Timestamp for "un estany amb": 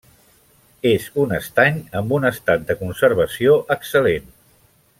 1.23-2.15